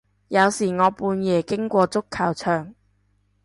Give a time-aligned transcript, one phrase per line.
[0.29, 2.73] 有時我半夜經過足球場